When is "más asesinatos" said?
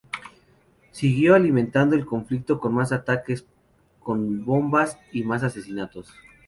5.23-6.11